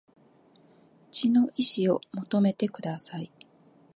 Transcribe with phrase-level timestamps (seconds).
[1.11, 3.31] 血の遺志を求めてください